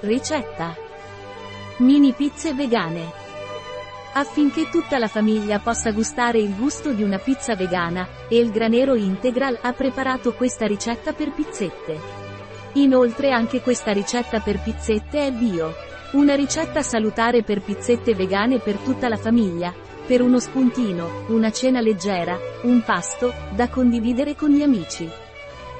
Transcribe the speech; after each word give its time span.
Ricetta. 0.00 0.76
Mini 1.78 2.12
pizze 2.12 2.52
vegane. 2.52 3.10
Affinché 4.12 4.68
tutta 4.68 4.98
la 4.98 5.08
famiglia 5.08 5.58
possa 5.58 5.90
gustare 5.90 6.38
il 6.38 6.54
gusto 6.54 6.92
di 6.92 7.02
una 7.02 7.16
pizza 7.16 7.56
vegana, 7.56 8.06
El 8.28 8.50
Granero 8.50 8.94
Integral 8.94 9.58
ha 9.62 9.72
preparato 9.72 10.34
questa 10.34 10.66
ricetta 10.66 11.14
per 11.14 11.32
pizzette. 11.32 11.98
Inoltre 12.74 13.30
anche 13.30 13.62
questa 13.62 13.92
ricetta 13.92 14.40
per 14.40 14.60
pizzette 14.60 15.28
è 15.28 15.32
bio. 15.32 15.72
Una 16.12 16.34
ricetta 16.34 16.82
salutare 16.82 17.42
per 17.42 17.62
pizzette 17.62 18.14
vegane 18.14 18.58
per 18.58 18.76
tutta 18.76 19.08
la 19.08 19.16
famiglia, 19.16 19.72
per 20.06 20.20
uno 20.20 20.38
spuntino, 20.38 21.24
una 21.28 21.50
cena 21.50 21.80
leggera, 21.80 22.38
un 22.64 22.82
pasto, 22.84 23.32
da 23.54 23.70
condividere 23.70 24.36
con 24.36 24.50
gli 24.50 24.62
amici. 24.62 25.24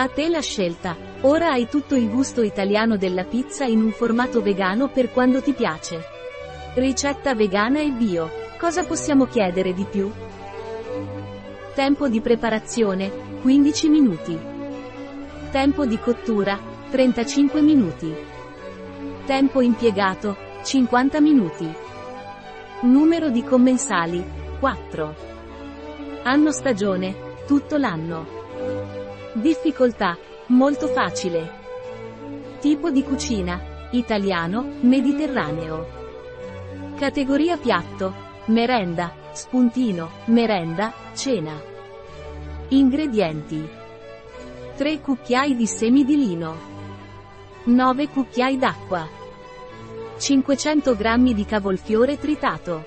A 0.00 0.06
te 0.06 0.28
la 0.28 0.40
scelta. 0.40 0.96
Ora 1.22 1.50
hai 1.50 1.68
tutto 1.68 1.96
il 1.96 2.08
gusto 2.08 2.42
italiano 2.42 2.96
della 2.96 3.24
pizza 3.24 3.64
in 3.64 3.82
un 3.82 3.90
formato 3.90 4.40
vegano 4.40 4.86
per 4.86 5.10
quando 5.10 5.42
ti 5.42 5.52
piace. 5.52 6.04
Ricetta 6.74 7.34
vegana 7.34 7.80
e 7.80 7.90
bio. 7.90 8.30
Cosa 8.60 8.84
possiamo 8.84 9.26
chiedere 9.26 9.74
di 9.74 9.84
più? 9.90 10.08
Tempo 11.74 12.08
di 12.08 12.20
preparazione, 12.20 13.10
15 13.40 13.88
minuti. 13.88 14.38
Tempo 15.50 15.84
di 15.84 15.98
cottura, 15.98 16.56
35 16.90 17.60
minuti. 17.60 18.14
Tempo 19.26 19.60
impiegato, 19.60 20.36
50 20.62 21.20
minuti. 21.20 21.68
Numero 22.82 23.30
di 23.30 23.42
commensali, 23.42 24.24
4. 24.60 25.14
Anno 26.22 26.52
stagione, 26.52 27.16
tutto 27.48 27.76
l'anno. 27.76 28.37
Difficoltà. 29.32 30.16
Molto 30.46 30.88
facile. 30.88 31.50
Tipo 32.60 32.90
di 32.90 33.02
cucina. 33.02 33.60
Italiano, 33.90 34.66
mediterraneo. 34.80 35.86
Categoria 36.98 37.58
piatto. 37.58 38.26
Merenda, 38.46 39.12
spuntino, 39.32 40.10
merenda, 40.26 40.92
cena. 41.12 41.60
Ingredienti. 42.68 43.68
3 44.76 45.00
cucchiai 45.00 45.54
di 45.54 45.66
semi 45.66 46.04
di 46.04 46.16
lino. 46.16 46.56
9 47.64 48.08
cucchiai 48.08 48.56
d'acqua. 48.56 49.06
500 50.16 50.96
g 50.96 51.32
di 51.34 51.44
cavolfiore 51.44 52.18
tritato. 52.18 52.86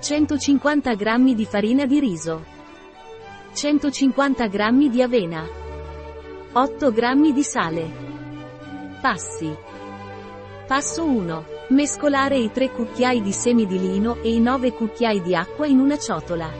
150 0.00 0.94
g 0.94 1.34
di 1.34 1.44
farina 1.44 1.84
di 1.84 2.00
riso. 2.00 2.54
150 3.56 4.48
g 4.48 4.88
di 4.90 5.00
avena. 5.00 5.42
8 6.52 6.92
g 6.92 7.32
di 7.32 7.42
sale. 7.42 7.90
Passi. 9.00 9.50
Passo 10.66 11.06
1. 11.06 11.44
Mescolare 11.68 12.36
i 12.36 12.52
3 12.52 12.70
cucchiai 12.70 13.22
di 13.22 13.32
semi 13.32 13.66
di 13.66 13.78
lino 13.78 14.18
e 14.20 14.34
i 14.34 14.40
9 14.40 14.72
cucchiai 14.72 15.22
di 15.22 15.34
acqua 15.34 15.66
in 15.66 15.78
una 15.78 15.96
ciotola. 15.96 16.52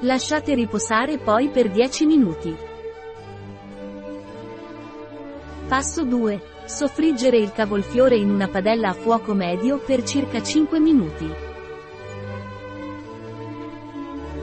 Lasciate 0.00 0.54
riposare 0.54 1.16
poi 1.16 1.48
per 1.48 1.70
10 1.70 2.04
minuti. 2.04 2.54
Passo 5.66 6.04
2. 6.04 6.42
Soffriggere 6.66 7.38
il 7.38 7.52
cavolfiore 7.52 8.16
in 8.16 8.28
una 8.28 8.48
padella 8.48 8.90
a 8.90 8.92
fuoco 8.92 9.32
medio 9.32 9.78
per 9.78 10.02
circa 10.02 10.42
5 10.42 10.78
minuti. 10.78 11.47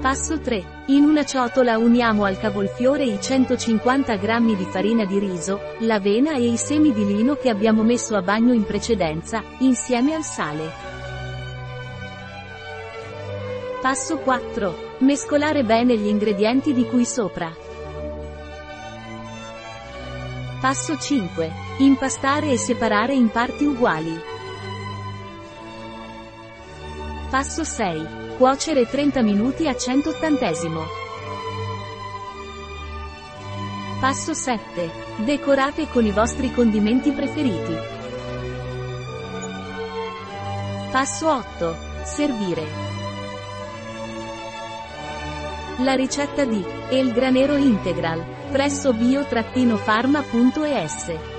Passo 0.05 0.39
3. 0.39 0.83
In 0.89 1.03
una 1.03 1.25
ciotola 1.25 1.79
uniamo 1.79 2.25
al 2.25 2.37
cavolfiore 2.37 3.05
i 3.05 3.19
150 3.19 4.15
g 4.17 4.55
di 4.55 4.63
farina 4.65 5.03
di 5.03 5.17
riso, 5.17 5.59
l'avena 5.79 6.35
e 6.35 6.45
i 6.45 6.57
semi 6.57 6.93
di 6.93 7.03
lino 7.07 7.33
che 7.33 7.49
abbiamo 7.49 7.81
messo 7.81 8.15
a 8.15 8.21
bagno 8.21 8.53
in 8.53 8.65
precedenza, 8.65 9.43
insieme 9.61 10.13
al 10.13 10.21
sale. 10.21 10.71
Passo 13.81 14.19
4. 14.19 14.97
Mescolare 14.99 15.63
bene 15.63 15.97
gli 15.97 16.05
ingredienti 16.05 16.71
di 16.71 16.85
cui 16.85 17.03
sopra. 17.03 17.51
Passo 20.61 20.99
5. 20.99 21.51
Impastare 21.79 22.51
e 22.51 22.57
separare 22.57 23.15
in 23.15 23.29
parti 23.29 23.65
uguali. 23.65 24.34
Passo 27.35 27.65
6. 27.65 28.37
Cuocere 28.37 28.87
30 28.87 29.21
minuti 29.21 29.67
a 29.67 29.75
180. 29.75 30.51
Passo 33.99 34.33
7. 34.33 34.89
Decorate 35.17 35.89
con 35.89 36.05
i 36.05 36.11
vostri 36.11 36.53
condimenti 36.53 37.11
preferiti. 37.11 37.75
Passo 40.91 41.29
8. 41.29 41.75
Servire. 42.05 42.65
La 45.79 45.95
ricetta 45.95 46.45
di 46.45 46.63
El 46.89 47.11
Granero 47.11 47.57
Integral 47.57 48.23
presso 48.49 48.93
bio-pharma.es 48.93 51.34